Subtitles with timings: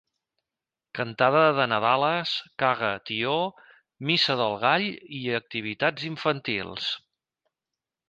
[0.99, 3.37] Cantada de nadales, caga tió,
[4.11, 4.89] missa del gall
[5.21, 6.93] i activitats infantils.